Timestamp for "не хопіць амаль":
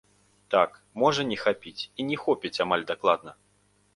2.09-2.87